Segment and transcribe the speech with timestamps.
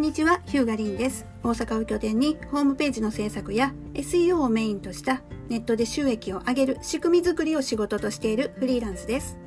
[0.00, 1.26] んにちは、ヒューガリンです。
[1.42, 9.38] 大阪を拠点にホームページの制作や SEO をメインとしたネットで収益を上げる仕組み作りを仕事としているフリーランスです。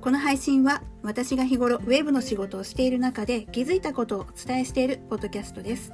[0.00, 5.92] この配信は私が日頃ウェブの仕事をしている中で気づいたことをお伝えしているポッドキャストです。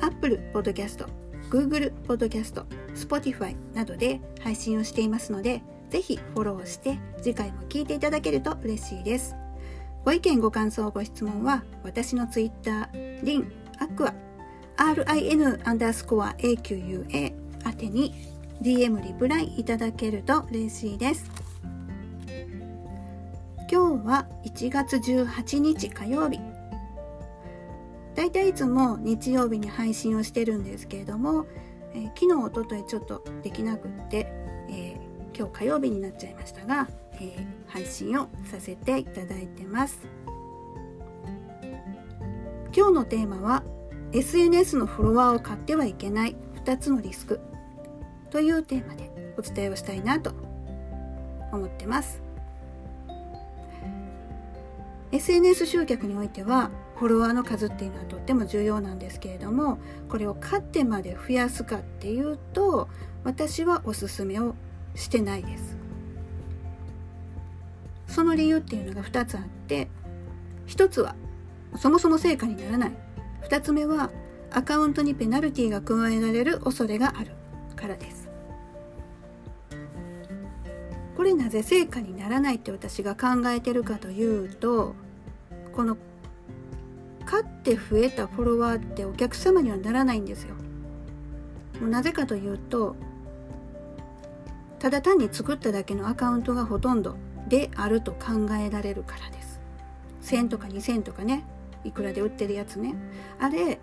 [0.00, 1.08] Apple Podcast、
[1.50, 2.64] Google Podcast、
[2.94, 9.34] Spotify などで配信をしていますので、ぜひフォローして次回も聞いていただけると嬉しいです。
[10.04, 14.14] ご意見ご感想ご質問は私のツイッターリンアクア
[14.76, 17.34] RIN アンダースコア AQUA
[17.66, 18.14] 宛てに
[18.62, 21.30] DM リプライいただけると嬉しいです。
[23.70, 26.40] 今日は1月18日火曜日。
[28.14, 31.46] だいたいいつも日曜日に配信をしてるんですけれども、
[31.94, 34.32] えー、昨日おとといちょっとできなくって、
[34.70, 34.99] え、
[35.36, 36.88] 今日火曜日になっちゃいましたが
[37.20, 40.00] えー、配信をさせていただいてます。
[42.74, 43.62] 今日のテーマは
[44.12, 47.40] SNS のフォロワーを買ってはいけない2つのリスク
[48.30, 50.32] というテーマでお伝えをしたいなと
[51.52, 52.22] 思ってます。
[55.12, 62.88] SNS 集客においてはフォロワーの数っていうのはとっても重要なんですけれどもこれを買ってまで増やすかっていうと
[63.24, 64.54] 私はおすすめを
[64.94, 65.76] してないです。
[68.06, 69.88] その理由っていうのが2つあって
[70.66, 71.14] 1つは
[71.76, 72.92] そもそも成果にならない。
[73.48, 74.10] 2つ目は
[74.50, 77.32] アカウントにペナルティが加えられる恐れがある
[77.76, 78.28] からです。
[81.16, 84.94] これなぜ成果にならないって私が考えてるかというと
[85.72, 85.96] この
[87.26, 90.54] 買って増えたフォロワーってお客様にはならないんですよ。
[91.86, 92.96] なぜかというと
[94.80, 97.16] ただ単に作っただけのアカウントがほとんど
[97.48, 99.60] であると考えられるからです。
[100.22, 101.44] 1000とか2000とかね
[101.84, 102.94] いくらで売ってるやつね。
[103.38, 103.78] あれ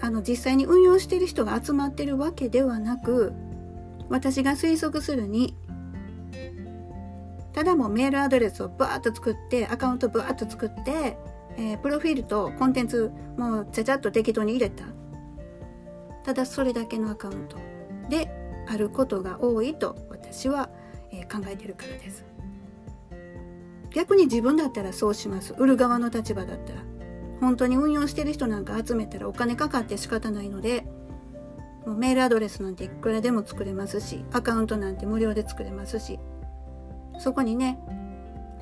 [0.00, 3.32] あの実際に運用してる人が集まってるわけではなく
[4.08, 5.54] 私が推測するに
[7.52, 11.16] ただもうメールアドレスをバーッと作ってアカウントバーッと作って、
[11.56, 14.84] えー、プロフィールとコンテンツもうちゃちゃっと適当に入れた。
[16.24, 17.56] ただそれだけのアカウント。
[18.08, 20.70] であることが多いと私は、
[21.12, 22.24] え、考えてるからです。
[23.90, 25.54] 逆に自分だったらそうします。
[25.58, 26.92] 売る側の立場だったら。
[27.42, 30.86] 本当に運用してる人なんか集めたらお金かかって仕方ないので
[31.84, 36.20] もうメールアドレスなんていくらでも作れますしアカウントなんて無料で作れますし
[37.18, 37.80] そこにね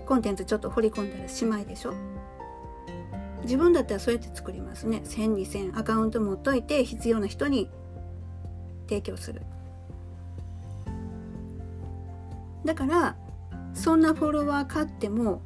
[0.06, 1.94] コンテンツちょっと掘り込んだらしまいでしょ。
[3.42, 5.02] 自分だったらそうやって作りますね。
[5.04, 7.70] 1000、2000アカウント持っといて必要な人に
[8.88, 9.42] 提供する。
[12.64, 13.16] だから
[13.74, 15.42] そんなフォロワー買っても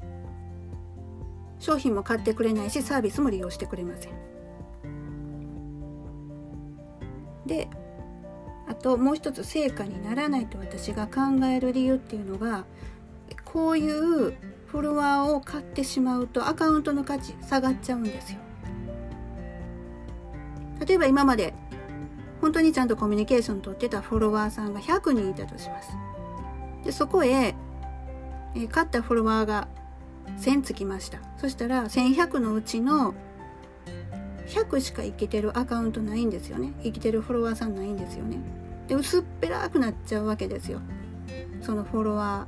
[1.58, 4.12] 商品も買ってくれないしサービスも利用してくれません。
[7.46, 7.68] で
[8.66, 12.64] あともう一つ成果にならないと私が考える理由っていうのが
[13.44, 14.34] こういう
[14.66, 18.38] フォロワーを買ってしまうとアカウントの価値下がっちゃうんですよ。
[20.86, 21.54] 例えば今まで
[22.40, 25.96] 本当にちゃんとコミュニケーション取ってたフォロワーさんが100人いたとします。
[26.84, 29.68] でそこへえー、買ったフォロワーが
[30.38, 31.18] 1000つきました。
[31.38, 33.14] そしたら1100のうちの
[34.46, 36.72] 100しか生きてるアカウントないんですよね。
[36.82, 38.38] 生きてるフォロワーさんないんですよね。
[38.88, 40.80] で薄っぺらくなっちゃうわけですよ。
[41.62, 42.46] そのフォロワ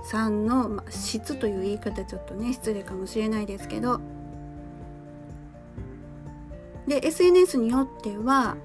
[0.00, 4.00] ーさんの、まあ、質という言い方ちょっとね失礼かもしれないですけど。
[6.86, 8.56] で SNS によっては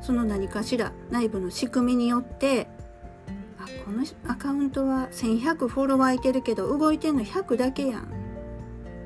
[0.00, 2.68] その何かしら内部の仕組みによって
[3.84, 8.04] このアカウントは1100フォロワーいてるけど動いてんの100だけやんっ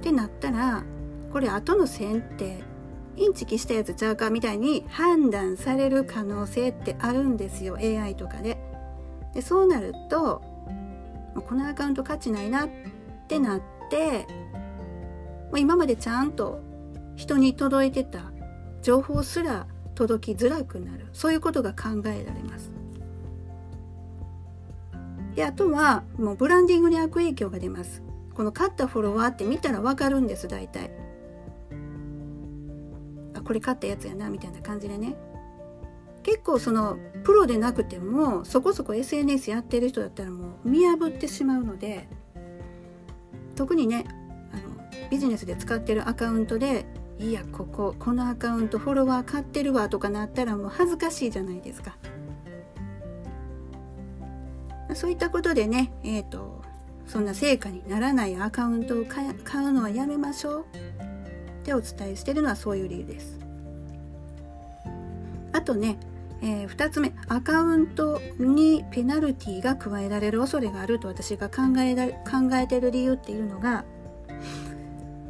[0.03, 0.85] てなったら
[1.33, 2.63] これ後の1000って
[3.17, 8.59] インチキしたやつちゃうかみたいに判断される可能性ってあるんですよ AI とかで。
[9.35, 10.43] でそうなると
[11.35, 12.71] このアカウント価値ないなっ
[13.29, 14.27] てなって
[15.57, 16.61] 今までちゃんと
[17.17, 18.33] 人に届いてた
[18.83, 22.78] 情報すら届きづらくなるそういうことが考えられます。
[25.39, 28.03] であとはもうブランディングに悪影響が出ます。
[28.35, 30.91] この買ったフォロワーって見たらわかるんです大体。
[33.35, 35.15] あこれ買ったやつやなみたいな感じでね。
[36.25, 42.09] 結構そのプロでなくてもそこそこ SNS やってる人だったらもう見破ってしまうので
[43.55, 44.07] 特にね
[44.53, 46.85] あのビジネスで使ってるアカウントで
[47.21, 51.97] いやこここのアカウントフォロワー買ってるわとかなったらもう恥ずかしいじゃないですか。
[54.95, 56.63] そういったことでね、えーと、
[57.07, 59.27] そんな成果にならないアカウントを買
[59.65, 60.65] うのはやめましょう。
[61.63, 63.39] ってお伝えしているのはそういう理由です。
[65.53, 65.99] あとね、
[66.41, 71.95] えー、2つ目アカウントにペナルティが加えられる恐れがあると私が考え
[72.31, 73.85] 考えている理由っていうのが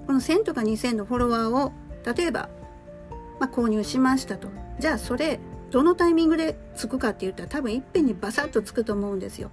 [0.06, 1.72] この1000とか2000のフォロワーを
[2.14, 2.48] 例えば、
[3.40, 4.48] まあ、購入しましたと。
[4.78, 5.40] じゃあそれ
[5.70, 9.50] どのタイミングでつくかって言ったら多分いっぺんにバサッとつくと思うんですよ。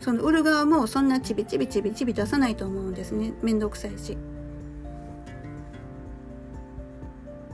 [0.00, 4.16] その売る側もそんなちびちびちびちび出さないと思うんですねめんどくさいし。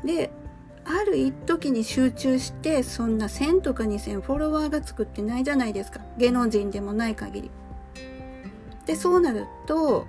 [0.05, 0.31] で
[0.85, 7.51] ある一時に集中してそんな1,000とか2,000フォロワーが作ってないじゃないですか芸能人でもない限り。
[8.85, 10.07] でそうなると、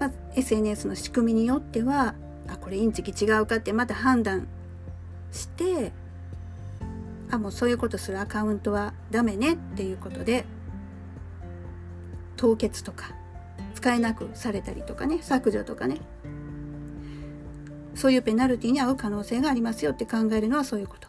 [0.00, 2.16] まあ、SNS の仕組みによっては
[2.48, 4.48] あこれインチキ違うかってまた判断
[5.30, 5.92] して
[7.30, 10.44] あもうそういうことするアカウントはダメねっていうことで
[12.36, 13.14] 凍結とか
[13.74, 15.98] 使えなくされたりとかね削除とかね
[17.94, 21.08] そういうペナルティに遭う可能性がありますよって考えるのはそういうこと。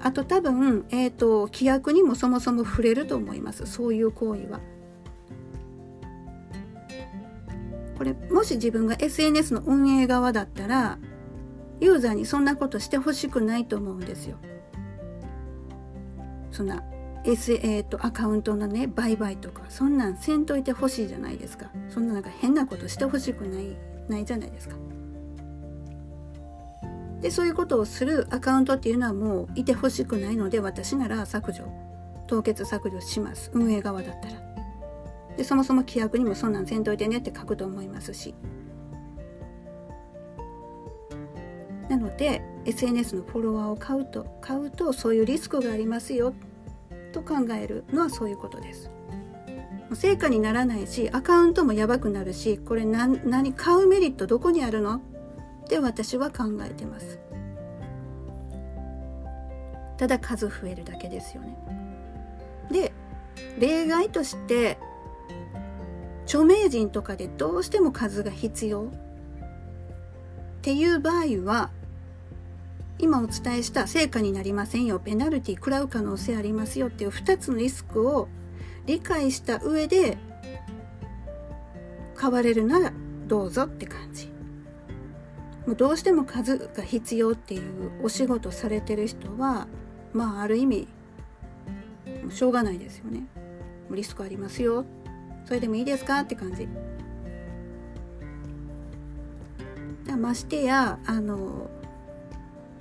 [0.00, 3.66] あと多分、えっ、ー、と、規約にもそもそも触れると思います。
[3.66, 4.60] そういう行為は。
[7.96, 10.98] これ、もし自分が SNS の運営側だったら、
[11.80, 14.38] ユーザーにそんなことしてほしくないと思うんですよ。
[16.52, 16.82] そんな
[17.24, 21.70] S、えーと、アカウントのね売買とかそんなんせんといてほしいじゃないですか。
[21.88, 23.76] そんななんか変なことしてほしくない
[24.08, 24.76] ないじゃないですか。
[27.20, 31.64] でそういうことをするアカウントっていうのはもういてほしくないので私なら削除
[32.26, 33.50] 凍結削除します。
[33.54, 34.34] 運営側だったら。
[35.36, 38.34] でそもそも規約にもそんなんせんといてねって書くと思いますし。
[41.88, 46.34] なので SNS のフォロワーを買うと買うとそういうリスクがありますよ
[47.12, 48.90] と考えるのはそういうことです。
[49.94, 54.96] 成果にならないしアカウントもやばくなるしこれ何何買うメリットどこにあるの？
[54.96, 55.00] っ
[55.68, 57.18] て私は考えてます。
[59.98, 61.56] ただ数増えるだけですよね。
[62.70, 62.92] で
[63.58, 64.78] 例外として
[66.24, 68.88] 著名人とかでどうしても数が必要っ
[70.62, 71.70] ていう場合は
[72.98, 75.00] 今お伝えした成果になりませんよ。
[75.00, 76.88] ペナルティ食らう可能性ありますよ。
[76.88, 78.28] っていう2つのリスクを
[78.86, 80.18] 理解した上で
[82.14, 82.92] 買われるなら
[83.26, 84.26] どうぞって感じ。
[85.66, 89.68] もうどうしても数が必要っていうお仕事されてる人は
[90.12, 90.88] まあある意味
[92.30, 93.24] しょうがないですよね。
[93.90, 94.84] リスクありますよ。
[95.44, 96.68] それでもいいですかって感じ。
[100.22, 101.68] ましてやあの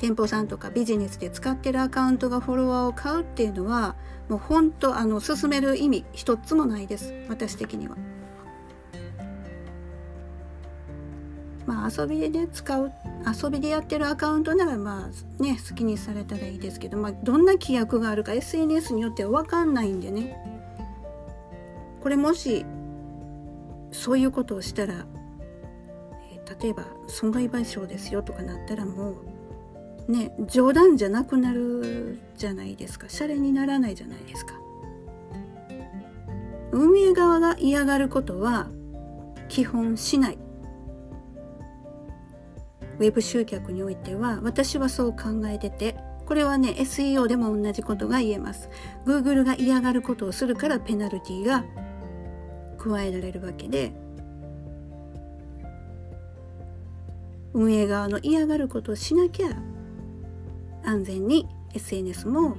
[0.01, 3.95] 店舗さんとかビジネスで使ってるアカウントがフォロワーを買うっていうのは
[4.29, 7.95] もう本当あの進める意味一つもないです私的には。
[11.67, 12.91] まあ遊びでね使う
[13.43, 20.35] 遊びでやってるアカウントならまあね好きにされたらいいですけど、まあ、どんな規約があるか SNS によっては分かんないんでね
[22.01, 22.65] これもし
[23.91, 25.05] そういうことをしたら、
[26.33, 29.30] えー、例えば損害賠償ですよとかなったらもう
[30.07, 33.09] ね冗談じゃなくなるじゃないですか。
[33.09, 34.53] シャレにならないじゃないですか。
[36.71, 38.69] 運営側が嫌がることは
[39.49, 40.37] 基本しない。
[42.99, 45.95] ウェブ集客においては私はそう考えてて
[46.27, 48.69] これはね SEO でも同じことが言えます。
[49.05, 51.65] Google が嫌がることをするからペナルティが
[52.77, 53.91] 加えられるわけで
[57.53, 59.49] 運営側の嫌がることをしなきゃ
[60.83, 62.57] 安全に SNS も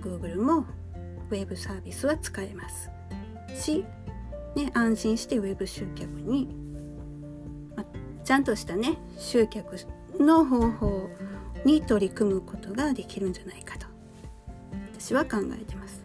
[0.00, 0.66] Google も
[1.30, 2.90] Web サービスは使えます。
[3.54, 3.84] し、
[4.54, 6.54] ね、安心して Web 集客に、
[7.76, 7.84] ま
[8.24, 9.76] ちゃんとしたね集客
[10.18, 11.10] の方法
[11.64, 13.86] に取り組むことができるんじゃないかと
[14.92, 16.04] 私は考えてます。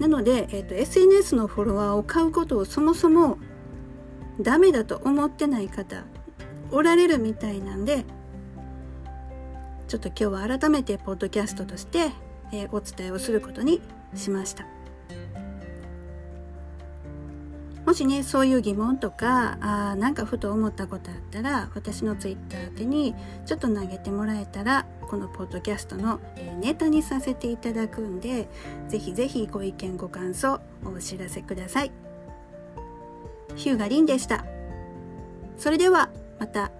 [0.00, 3.38] なので、えーと SNS のフォロワーを買うことをそもそも
[4.40, 6.04] ダメだと思ってない方
[6.74, 8.04] おられるみたいなんで
[9.86, 12.10] ちょっと今日は改めてポッドキャストとして、
[12.52, 13.80] えー、お伝えをすることに
[14.14, 14.66] しました。
[17.86, 23.14] もしねそういう疑問とかあなんかふと思ったことあったら私のツイッター宛に
[23.44, 28.48] ちょっと投げてもらえたらこのポッドキャストの、えー、ネタにさせていただくんで
[28.88, 31.92] ぜひぜひご意見ご感想お知らせください。
[33.54, 34.46] ヒューガリンでした。
[35.58, 36.10] それでは。
[36.44, 36.70] また